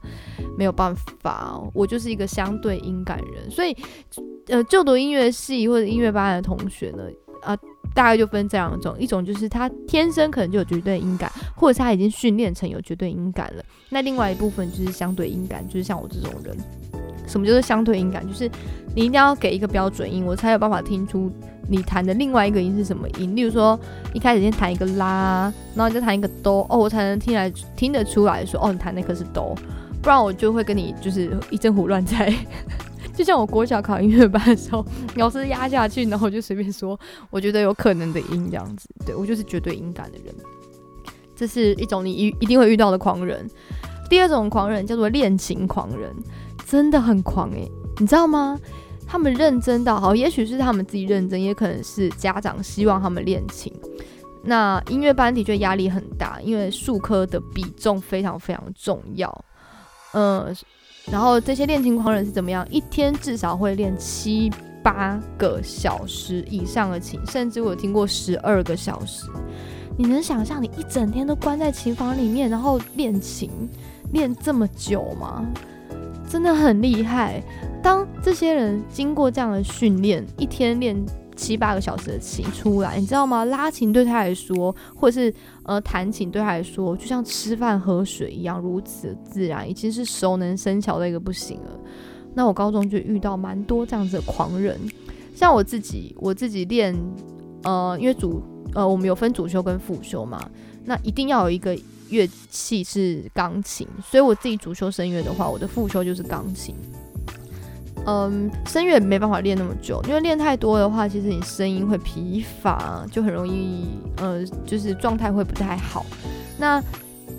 [0.59, 3.77] 没有办法，我就是一个相对音感人，所以
[4.49, 7.05] 呃，就读音乐系或者音乐班的同学呢，
[7.43, 7.57] 啊。
[7.95, 13.65] 大概就分这两种，一种就是他天生可能就有绝对音感，或者是他已经训练成有绝对音感了。
[13.91, 16.57] 那另外一部分就是相对音感，就是像我这种人。
[17.27, 18.27] 什么就是相对音感？
[18.27, 18.51] 就是
[18.95, 21.31] 你一定要给一个标准音，我才有办法听出
[21.69, 23.35] 你弹的另外一个音是什么音。
[23.35, 23.79] 例如说，
[24.13, 29.55] 一开始先弹一个拉，然后再弹一个哆，哦，我才能听来听得出来说，哦，你弹那颗是哆，
[30.03, 32.35] 不然我就会跟你就是一阵胡乱猜。
[33.15, 34.85] 就像我国小考音乐班的时候，
[35.17, 36.99] 老师压下去，然后我就随便说，
[37.31, 38.89] 我觉得有可能的音这样子。
[39.05, 40.35] 对我就是绝对音感的人，
[41.37, 43.49] 这是一种你一一定会遇到的狂人。
[44.09, 46.11] 第二种狂人叫做恋情狂人，
[46.67, 48.59] 真的很狂诶，你知道吗？
[49.07, 53.71] 他们认真到好，也许是他们自己认真，也可能是家长希望他们练琴。
[54.43, 59.45] 那音乐班的确压力很大，因为数科的比重非常非常重要。
[60.15, 60.55] 嗯。
[61.11, 62.67] 然后这些练琴狂人是怎么样？
[62.71, 64.51] 一天至少会练七
[64.83, 69.27] 八个小时以上的琴，甚至我听过十二个小时。
[69.97, 73.51] 你能想象你一整天都关在琴房里面，然后练琴
[74.13, 75.45] 练这么久吗？
[76.29, 77.43] 真的很厉害。
[77.83, 80.97] 当这些人经过这样的训练，一天练。
[81.43, 83.45] 七八个小时的琴出来，你知道吗？
[83.47, 91.71] 拉琴对他来说，或者是呃弹琴对他来说，就像吃饭喝水一样，如此自然，已经是熟能生巧的一个不行了。
[92.35, 94.79] 那我高中就遇到蛮多这样子的狂人，
[95.35, 96.97] 像我自己，我自己练，
[97.65, 98.41] 呃，因为主
[98.73, 100.49] 呃我们有分主修跟副修嘛，
[100.85, 101.77] 那一定要有一个
[102.11, 106.77] 乐器是钢琴，所以我自己主修声乐的话，我的副修就是钢琴。
[108.05, 113.87] 嗯，声乐没办法练那么久，因为练太多的话，其实你声音会疲乏，就很容易，
[114.17, 116.05] 呃，就是状态会不太好。
[116.59, 116.83] 那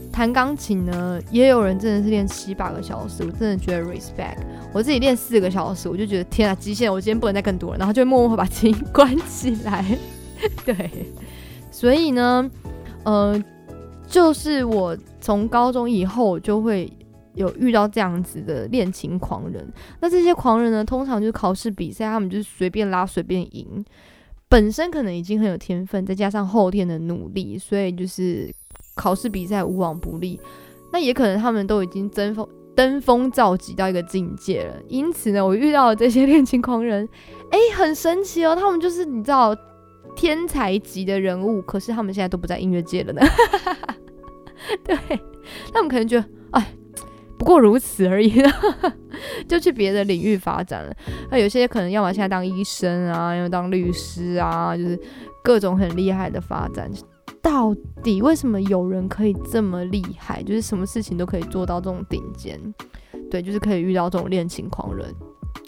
[0.09, 4.37] 弹钢琴呢，也有人真的是练七八个小时，我真的觉得 respect。
[4.71, 6.89] 我自己练四个小时，我就觉得天啊，极限！
[6.89, 9.85] 我今天不能再更多了，然后就默默会把琴关起来。
[10.63, 10.89] 对，
[11.71, 12.49] 所以呢，
[13.03, 13.43] 呃，
[14.07, 16.89] 就是我从高中以后就会。
[17.35, 19.67] 有遇到这样子的恋情狂人，
[19.99, 23.83] 那这些狂人呢，通常就是考试比赛，他们就是随便拉随便赢，
[24.47, 28.53] 本身可能已经很有天分，再加上后天的努力，所以就是
[28.95, 30.39] 考试比赛无往不利。
[30.91, 34.75] 那也可能他们都已经登峰登峰造极到一个境界了。
[34.87, 37.07] 因此呢，我遇到了这些恋情狂人，
[37.49, 39.55] 哎，很神奇哦，他们就是你知道
[40.15, 43.21] 天才级的人物，可是他们现在都不在音乐界了呢。
[44.85, 44.95] 对。
[45.73, 46.25] 他们可能觉得，
[47.43, 48.41] 不过如此而已，
[49.49, 50.95] 就去别的领域发展了。
[51.29, 54.97] 那有些可能要么现在当医生啊，要么当律师啊，就是
[55.43, 56.89] 各种很厉害的发展。
[57.41, 60.41] 到底为什么有人可以这么厉害？
[60.43, 62.57] 就是什么事情都可以做到这种顶尖？
[63.29, 65.05] 对，就是可以遇到这种恋情狂人。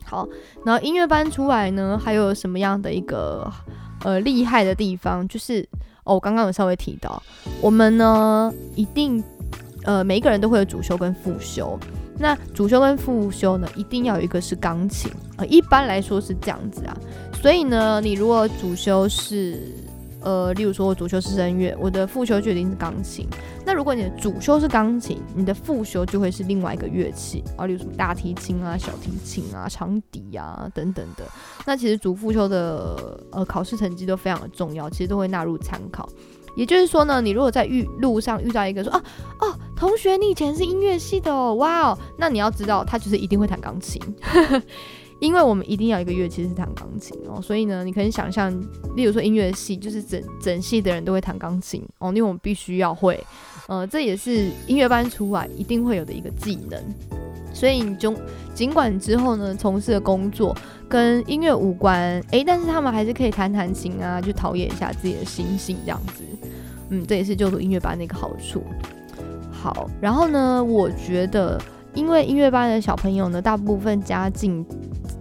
[0.06, 0.26] 好，
[0.66, 3.52] 然后音乐班出来呢，还有什么样的一个
[4.06, 5.28] 呃厉害的地方？
[5.28, 5.68] 就是
[6.06, 7.22] 哦，我刚刚有稍微提到，
[7.62, 9.22] 我们呢一定
[9.86, 11.80] 呃每一个人都会有主修跟副修。
[12.17, 16.98] 那主修跟副修呢，一定要有一个是钢琴呃，一般来说是这样子啊。
[17.41, 19.62] 所以呢，你如果主修是
[20.21, 23.28] 呃，例如说，我主修是声乐，我的副修就一定是钢琴。
[23.63, 31.24] 那如果你的主修是钢琴，你的副修就会是另外一个乐器啊，例如什么大提琴啊、小提琴啊、长笛啊等等的。
[31.63, 36.10] 那其实主副修的呃考试成绩都非常的重要，其实都会纳入参考。
[36.56, 39.04] 也就是说呢，你如果在遇路上遇到一个说啊
[39.39, 44.02] 哦，同学，你以前是音乐系的哦，哇哦，那你要知道他就是一定会弹钢琴。
[45.20, 48.52] 因为我们一定要一个乐器是弹钢琴哦，所以呢，你可以想象，
[48.96, 53.18] 例如说音乐系，就是整整系的人都会弹钢琴哦，因为我们必须要会，
[53.68, 56.84] 呃，这也是音乐班出来一定会有的一个技能。
[57.56, 58.13] 所以你就
[58.54, 60.56] 尽管之后呢从事的工作
[60.88, 66.24] 跟音乐无关，诶，但是他们还是可以弹弹琴啊，去陶冶一下自己的心性这样子。
[66.89, 68.62] 嗯，这也是就读音乐班的一个好处。
[69.52, 71.60] 好，然后呢，我觉得
[71.94, 74.63] 因为音乐班的小朋友呢，大部分家境。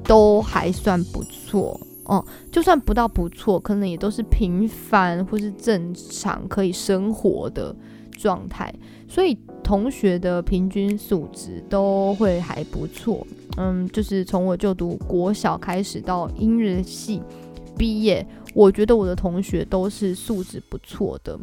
[0.07, 7.75] 都还算不错哦，就算不到不错，可能也都是平凡或是正常可以生活的
[8.11, 8.71] 状态，
[9.09, 13.27] 所以同学的平均素质都会还不错。
[13.57, 17.23] 嗯，就是从我就读国小开始到音乐系
[17.77, 18.25] 毕业，
[18.55, 21.39] 我觉得我的同学都是素质不错的。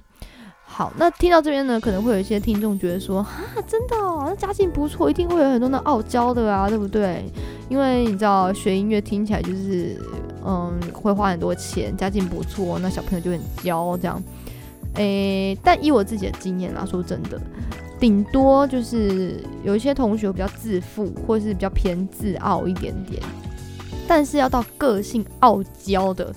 [0.63, 3.27] 好，那听到这边呢，可能会有一些听众觉得说，啊，
[3.67, 7.25] 真的，那家境不错，一定会有很多的傲娇的啊，对不对？
[7.67, 10.01] 因为你知道，学音乐听起来就是，
[10.45, 14.21] 嗯，会花很多钱，家境不错，那小朋友就很娇这样。
[14.93, 17.41] 诶，但以我自己的经验啦，说真的，
[18.01, 23.21] 顶多就是有一些同学比较自负，或是比较偏自傲一点点，
[24.07, 26.33] 但是要到个性傲娇的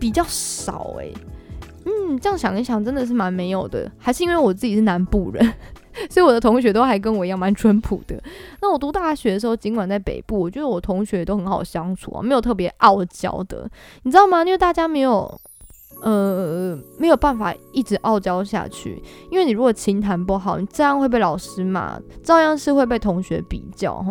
[0.00, 1.12] 比较少诶。
[1.84, 3.90] 嗯，这样想一想，真的是蛮没有的。
[3.98, 5.44] 还是因为我自己是南部人，
[6.08, 8.18] 所以我的同学都还跟我一样蛮淳朴的。
[8.62, 13.70] 那我读大学的时候，尽管在北部，我觉得我同学都很好相处啊，没有特别傲娇的，
[14.04, 14.42] 你知道吗？
[14.42, 15.38] 因为大家没有，
[16.02, 19.02] 呃，没有办法一直傲娇下去。
[19.30, 24.04] 因为你如果琴弹不好，你这样会被老师骂，照样是会被同学比较。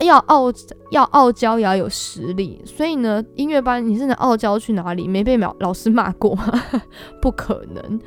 [0.00, 0.52] 要傲
[0.90, 5.06] 要傲娇也要有实力，所以呢，音乐班你真的傲娇去哪里？
[5.06, 6.52] 没被老老师骂过吗？
[7.22, 8.00] 不可能，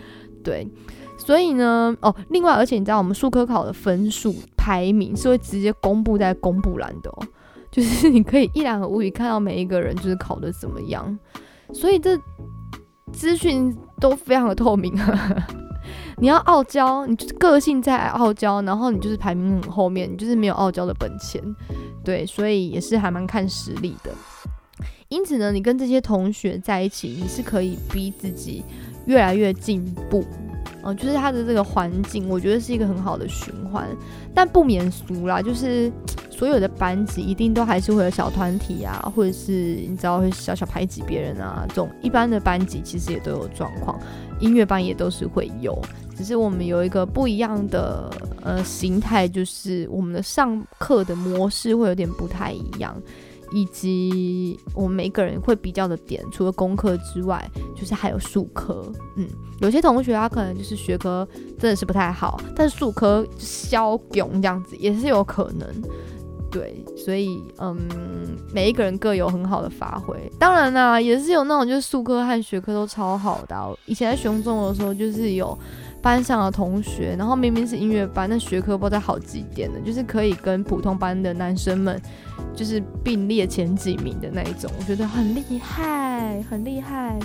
[0.43, 0.69] 对，
[1.17, 7.27] 所以呢，哦，另外，而且你知道我们数科考的分数排名是会直接公布在公布栏的哦，
[7.71, 11.17] 就是你可以一览无余看到每一个人就是考的怎么样，
[11.71, 12.19] 所以这
[13.11, 14.93] 资讯都非常的透明。
[16.17, 21.41] 你要傲娇，你就是个性在傲娇，然后你就是排名很后面，你就是没有傲娇的本钱，
[22.03, 24.11] 对，所以也是还蛮看实力的。
[25.09, 28.63] 因此呢，你跟这些同学在一起，你是可以逼自己
[29.05, 30.25] 越来越进步，
[30.83, 33.87] 嗯，就是他的这个环境，我觉得是一个很好的循环。
[34.33, 35.91] 但不免俗啦，就是
[36.29, 39.51] 所有的班级一定都还是会有小团体啊，或者是
[39.87, 43.99] 你知道会小小排挤别人啊，这种一般的班级其实也都有状况，
[44.39, 45.79] 音乐班也都是会有。
[46.17, 48.09] 只是我们有一个不一样的
[48.41, 52.95] 呃形态，就是我们的上课的模式会有点不太一样，
[53.55, 58.85] 以及我们每一个人会比较的点，除了功课之外，就是还有数科。
[59.15, 59.25] 嗯，
[59.61, 61.25] 有些同学他可能就是学科
[61.57, 65.65] 真的是不太好，但是数科消囧这样子也是有可能。
[66.51, 67.77] 对，所以嗯，
[68.53, 70.17] 每一个人各有很好的发挥。
[70.37, 73.79] 当然啦，也是有那种就是数科和学科都超好的。
[73.85, 75.57] 以前在雄中的时候，就是有。
[76.01, 81.99] 班上的同学，然后明明是音乐班，那学科不知道好几点的，就是可以跟普通班的男生们
[82.55, 87.19] 就是并列前几名的那一种，我觉得很厉害，很厉害。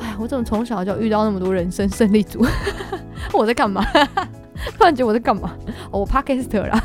[0.00, 2.44] 哎，我怎么从小就遇到那么多人生胜利组？
[3.32, 3.84] 我在干嘛？
[4.76, 5.54] 突然觉得我在干嘛？
[5.90, 6.82] 我 p a r k e s t 啦。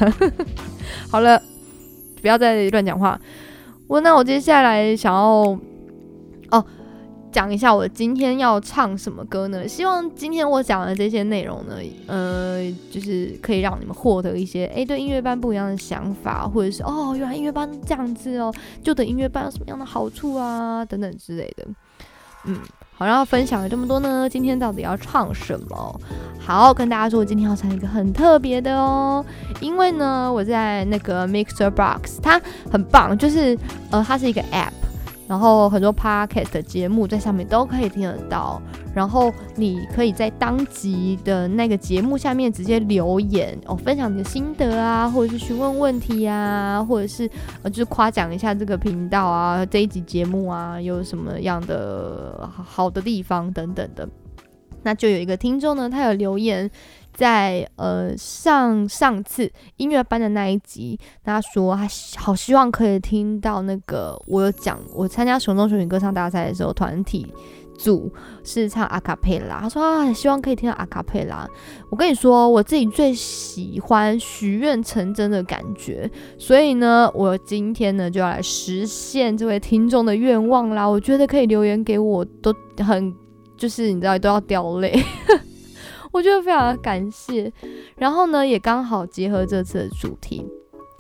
[1.12, 1.42] 好了，
[2.22, 3.20] 不要再乱讲话。
[3.88, 5.58] 我那我接下来想要
[6.52, 6.66] 哦。
[7.36, 9.68] 讲一下我今天要唱什么歌呢？
[9.68, 11.76] 希望今天我讲的这些内容呢，
[12.08, 21.68] 呃，就是可以让你们获得一些诶对音乐班不一样的想法，或者是哦，原来音乐班这样子哦，就的音乐班有什么样的好处啊，等等之类的。
[22.46, 22.58] 嗯，
[22.94, 26.00] 好，然后分享了这么多呢，今天到底要唱什么？
[26.40, 29.26] 好，跟大家说，我今天要唱一个很特别的哦，
[29.60, 33.58] 因为呢，我在那个 Mixer Box，它很棒，就是
[33.92, 34.72] 呃，它是一个 App，
[35.28, 38.62] 然后很多 Podcast 的节目在上面都可以听得到，
[38.94, 47.30] 然后你可以在当集的那个节目下面直接留言哦，分享你的心得啊，或者是询问问题啊，或者是
[47.64, 54.08] 呃，就是夸奖一下这个频道啊，这一集节目啊，有什么样的好的地方等等的。
[54.84, 56.70] 那就有一个听众呢，他有留言
[57.16, 61.88] 在呃上上次音乐班的那一集，他说他
[62.18, 67.26] 好希望可以听到那个我有讲我参加熊中熊女歌唱大赛的时候，团体
[67.78, 68.12] 组
[68.44, 71.48] 是唱阿卡贝拉，他说啊希望可以听到阿卡贝拉。
[71.90, 80.86] 我跟你说，我自己最喜欢许愿成真的感觉，所以呢，我今天呢就要来实现这位听众的愿望啦。
[80.86, 83.14] 我觉得可以留言给我，都很。
[83.58, 85.02] 就是你知道都要掉泪，
[86.16, 87.52] 我觉得非常的感谢。
[87.98, 90.46] 然后呢，也刚好结合这次的主题，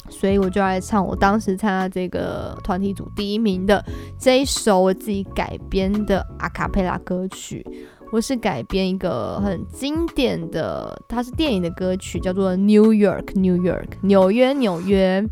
[0.09, 3.81] 所以我就来唱我当时参加这个团体组第一名的
[4.19, 7.65] 这一首我自己改编的阿卡贝拉歌曲。
[8.11, 15.25] 我是改编一个很经典的，它是电影的歌曲，叫做《New York New York》纽约纽约。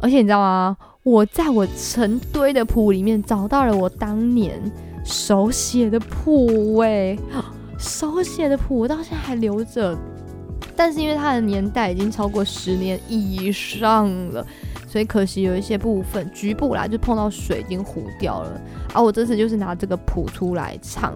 [0.00, 0.76] 而且你知道吗？
[1.04, 4.60] 我在我成堆的谱里面找到了我当年。
[5.04, 7.14] 手写的谱哎，
[7.84, 9.96] 手写的谱我到现在还留着，
[10.74, 14.44] 但是因为它的年代已经超过十年以上了，
[14.88, 18.60] 所以可惜有一些部分局部啦，就碰到水已经糊掉了。
[18.94, 21.14] 啊，我这次就是拿这个谱出来唱，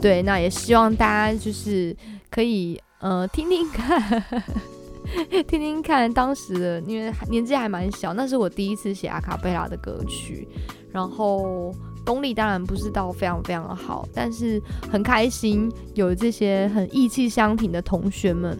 [0.00, 1.94] 对，那也希望大家就是
[2.30, 4.24] 可以呃听听看，
[5.46, 10.48] 听听看当时的，因为年纪还蛮小，那是我第一次写阿卡贝拉的歌曲，
[10.90, 11.74] 然后。
[12.04, 18.58] 功力当然不是到非常非常的好，但是很开心有这些很意气相挺的同学们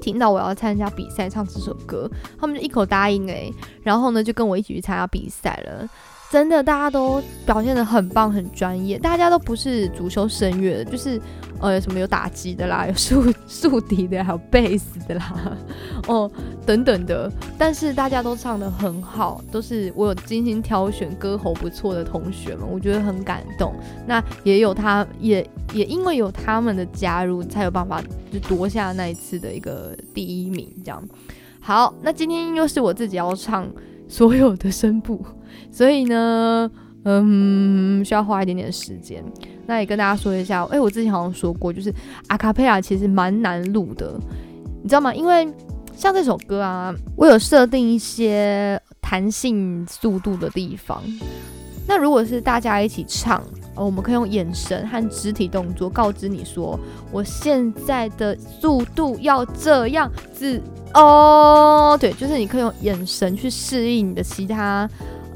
[0.00, 3.52] 听到我要参加比赛唱这首歌，他们就一口答应诶，
[3.82, 5.88] 然后呢就跟我一起去参加比赛了。
[6.28, 8.98] 真的，大家都表现的很棒，很专业。
[8.98, 11.20] 大家都不是主修声乐的，就是
[11.60, 15.56] 呃，什么有打击的啦，有竖 竖笛的，还有贝斯的啦，
[16.08, 16.28] 哦，
[16.66, 17.30] 等等的。
[17.56, 23.72] 但是大家都唱的很好，都是我有精心挑选歌喉不错的同学们，我觉得很感动。
[24.06, 28.02] 那也有他，也也因为有他们的加入，才有办法
[28.32, 30.68] 就夺下那一次的一个第一名。
[30.84, 31.02] 这样
[31.60, 33.66] 好，那今天又是我自己要唱
[34.08, 35.24] 所有的声部。
[35.70, 36.70] 所以呢，
[37.04, 39.24] 嗯，需要花一点点时间。
[39.66, 41.92] 那也跟大家说一下，哎，我之前好像说过，就是
[42.28, 44.16] 阿卡贝拉其实蛮难录的，
[44.82, 45.12] 你知道吗？
[45.12, 45.48] 因为
[45.96, 51.02] 像这首歌啊，我有设定一些弹性速度的地方。
[51.88, 53.42] 那如果是大家一起唱，
[53.74, 56.78] 我们可以用眼神和肢体动作告知你说，
[57.10, 60.60] 我现在的速度要这样子
[60.92, 61.96] 哦。
[61.98, 64.88] 对，就是你可以用眼神去适应你的其他。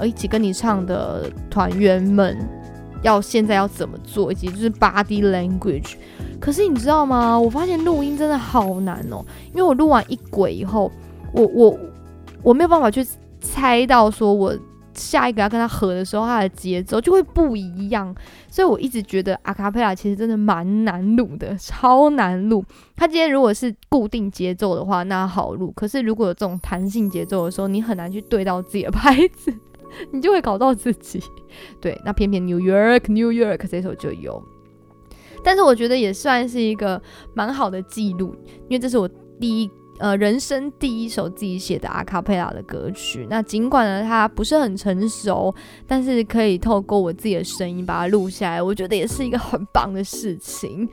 [0.05, 2.37] 一起跟你唱的团员们，
[3.03, 5.97] 要现在要怎么做，以及就是 body language。
[6.41, 7.39] 可是你知道吗？
[7.39, 10.91] 我发现录音真的好难哦，因为我录完一轨以后，
[11.33, 11.79] 我我
[12.43, 13.07] 我没有办法去
[13.41, 14.57] 猜到说我
[14.95, 18.15] 下一个要跟他合的时候，他的节奏就会不一样。
[18.49, 22.65] 所以我一直觉得阿卡贝拉其实真的蛮难录的，超难录。
[22.97, 25.71] 他今天如果是固定节奏的话，那好录。
[25.77, 29.55] 可是如果有这种弹性节奏的时候，你很难去对到自己的拍子。
[30.13, 31.21] 你就会搞到自己，
[31.81, 34.41] 对，那偏偏 New York New York 这首就有，
[35.43, 37.01] 但是我觉得也算是一个
[37.35, 38.35] 蛮好的记录，
[38.69, 39.09] 因为这是我
[39.41, 43.27] 第一呃人生第一首自己写的阿卡贝拉的歌曲。
[43.29, 45.55] 那尽管呢它不是很成熟，
[45.87, 50.89] 但是可以透过我自己的声音把它录下来，我觉得也是一个很棒的事情。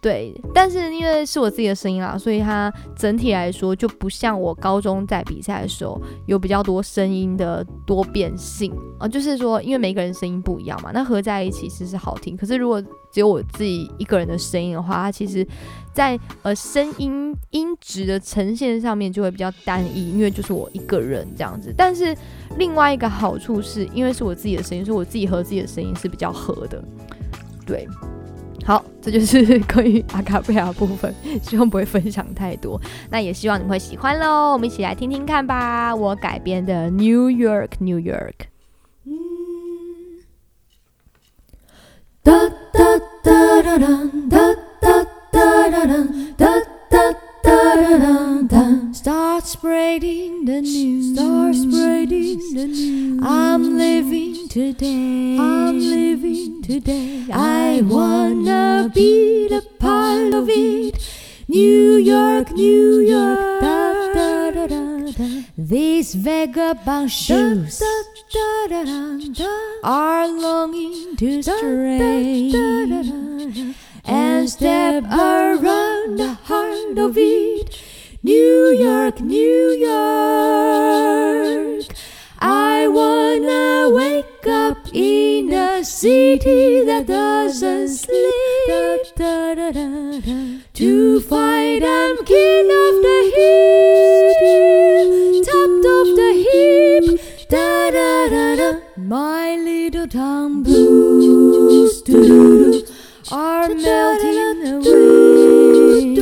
[0.00, 9.08] 对，但是因为是我自己的声音啦，所以它整体来说就不像我高中在比赛的时候有比较多声音的多变性啊。
[9.08, 12.36] 就是说，因为每个人声音不一样嘛，那合在一起其实是好听。
[12.36, 12.80] 可是如果
[13.10, 15.44] 只有我自己一个人的声音的话，它其实，
[15.92, 21.74] 在呃声音音质的呈现上面就会比较单一，因为就是我一个人这样子。
[21.76, 22.16] 但是
[22.56, 26.80] 另外一个好处是因为是我自己的声音，所以我自己和自己的声音是比较合的，
[27.66, 27.84] 对。
[28.68, 31.10] 好，这就是关于阿卡贝拉部分，
[31.42, 32.78] 希望不会分享太多。
[33.08, 35.96] 那也希望你会喜欢喽，我们一起来听听看吧。
[35.96, 38.34] 我改编的《New York New York》。
[48.92, 51.14] Start spreading the news.
[51.14, 53.20] Start spreading the news.
[53.22, 55.38] I'm living today.
[55.38, 57.26] I'm living today.
[57.32, 60.98] I wanna be the part of it.
[61.48, 65.42] New York, New York, da da da da da.
[65.56, 67.86] These vagabond shoes Da,
[68.32, 69.50] da, da, da, da.
[69.84, 72.52] are longing to stray.
[74.08, 77.78] And step around the heart of it.
[78.22, 81.84] New York, New York.
[82.40, 89.14] I wanna wake up in a city that doesn't sleep.
[89.16, 90.20] Da, da, da.
[90.74, 95.10] To find I'm king of the hill,
[95.42, 97.20] top of the heap.
[97.48, 98.70] Da da da da.
[98.96, 102.86] My little town blues doo-doo-doo,
[103.30, 106.16] are melting away.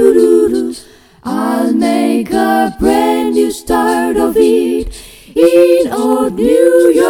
[1.22, 4.92] I'll make a brand new start of it
[5.34, 7.06] in old New York.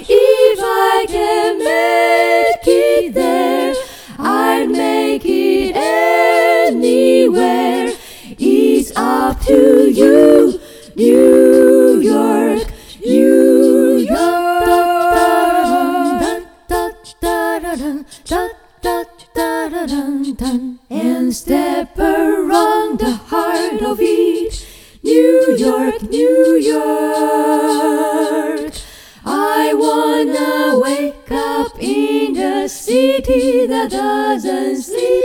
[0.00, 3.74] If I can make it there,
[4.18, 6.82] I'd make it anywhere.
[8.38, 10.60] It's up to you,
[10.94, 12.51] New York,
[19.84, 24.64] And step around the heart of each
[25.02, 27.92] New York, New York.
[29.24, 35.21] I wanna wake up in the city that doesn't sleep.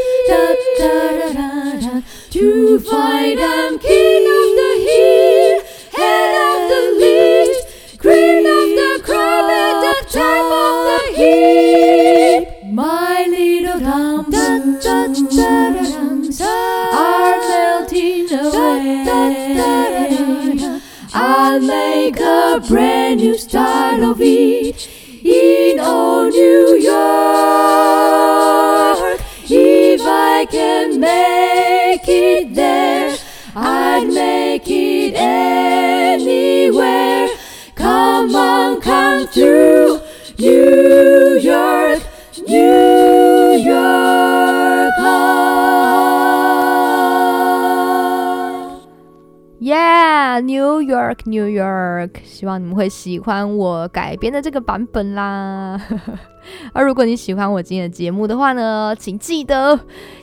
[52.47, 55.81] York，希望你们会喜欢我改编的这个版本啦。
[56.71, 59.77] 而如果你喜欢我今天的节目的话呢，请记得，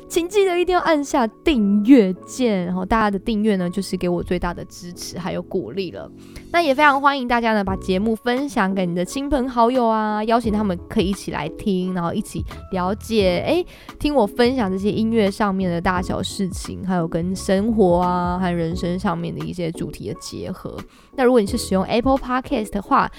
[0.08, 6.10] 请记得一定要按下订阅键，然后大家的订阅呢，就是给我最大的支持还有鼓励了。
[6.50, 12.42] 那也非常欢迎大家呢，把节目分享给你的亲朋好友啊，邀请他们可以一起来听，然后一起
[12.72, 13.66] 了解，诶，
[13.98, 20.74] 听我分享这些音乐上面的大小事情，还有跟生活啊和人生上面的一些主题的结合。
[21.16, 23.10] 那如果你是使用 Apple Park Podcast 的话，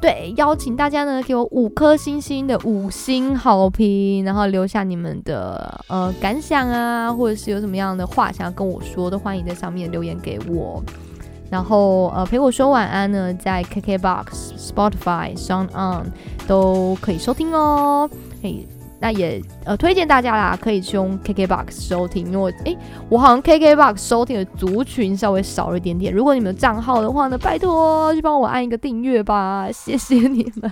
[0.00, 10.82] 对，邀请大家呢给我五颗星星的五星好评，然后留下你们的呃感想啊，或者是有什么样的话想要跟我说，都欢迎在上面留言给我。
[11.50, 14.24] 然后呃陪我说晚安呢，在 KKBox、
[14.58, 16.10] Spotify、Sound On
[16.48, 18.10] 都可以收听哦。
[18.42, 18.66] 嘿，
[19.00, 22.76] 那也呃推荐大家啦，可以去用 KKBox 收听，因为诶
[23.08, 26.12] 我好像 KKBox 收听的族群稍微少了一点点。
[26.12, 30.70] 如果你们的账号的话呢，拜托去帮我按一个订阅吧， 谢谢你们。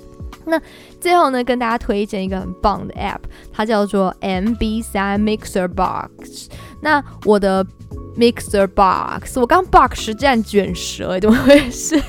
[0.46, 0.60] 那
[1.00, 3.20] 最后呢，跟大家推荐一个很棒的 App，
[3.52, 6.48] 它叫做 MB 三 Mixer Box。
[6.80, 7.64] 那我的
[8.16, 12.02] Mixer Box，我刚 box 实战卷舌，怎么回事？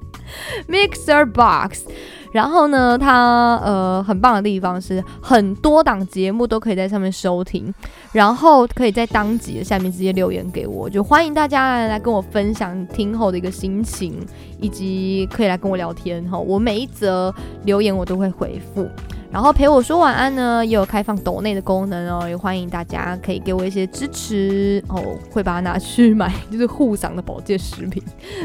[0.68, 1.84] Mixer Box。
[2.32, 7.72] 然后呢，它呃很棒的地方是很多档节目都可以在上面收听，
[8.12, 14.14] 然后可以在当集的下面直接留言给我，就欢迎大家来跟我分享听后的一个心情，
[14.60, 16.38] 以及可以来跟我聊天哈。
[16.38, 18.88] 我每一则留言我都会回复。
[19.32, 28.02] 然后陪我说晚安呢，也有开放抖内的功能哦，也欢迎大家可以给我一些支持哦，会把它拿去买，就是护嗓的保健食品。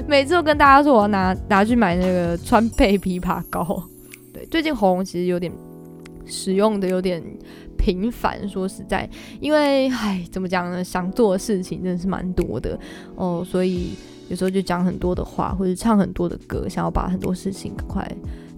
[0.08, 3.84] 每次都跟大家说我要拿拿去买那个川贝枇杷膏。
[4.32, 5.52] 对，最近喉咙其实有点
[6.26, 7.22] 使用的有点
[7.76, 9.10] 频繁，说实在，
[9.40, 10.84] 因为唉，怎么讲呢？
[10.84, 12.80] 想做的事情真的是蛮多的
[13.16, 13.96] 哦，所以
[14.30, 18.08] 有时候就讲很多的话，或者唱很多的歌，想要把很多事情赶快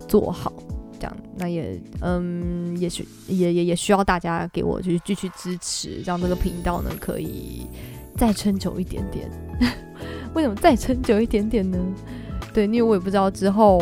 [0.09, 0.51] 做好。
[0.99, 7.67] 这样，那也嗯，也许也也也需要大家给我就是继续支持，让这个频道呢可以
[8.15, 9.29] 再撑久一点点。
[10.33, 11.77] 为什么再撑久一点点呢？
[12.53, 13.81] 对，因为我也不知道之后，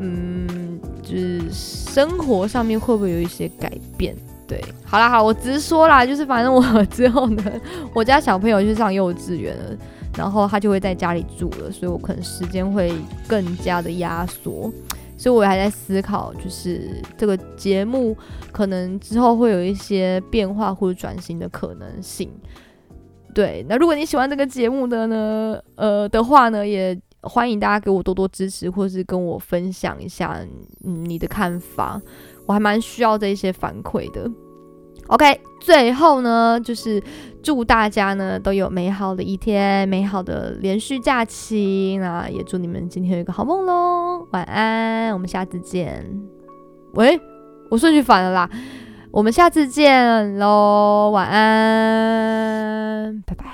[0.00, 4.14] 嗯，就是生活上面会不会有一些改变。
[4.46, 7.42] 对，好啦好，我直说啦，就是反正我之后呢，
[7.94, 9.76] 我家小朋友去上幼稚园了，
[10.16, 12.94] 然后他就会在家里住了，所以我可能时间会
[13.26, 14.72] 更加的压缩。
[15.18, 18.16] 所以我还在思考，就是这个节目
[18.52, 22.30] 可能之后会有一些变化或者转型的可能性。
[23.34, 30.40] 对，那如果你喜欢这个节目的呢，呃的话呢，也欢迎大家给我多多支持，或是跟我分享一下
[30.78, 32.00] 你的看法，
[32.46, 34.30] 我还蛮需要这一些反馈的。
[35.08, 37.02] OK，最后呢，就是
[37.42, 41.98] 祝大家呢都有美好的一天，美好的连续假期。
[42.00, 46.04] 那也祝你们今天有一个好梦喽，晚安，我们下次见。
[46.92, 47.18] 喂，
[47.70, 48.50] 我顺序反了啦，
[49.10, 53.22] 我们下次见喽，晚安。
[53.26, 53.44] 拜拜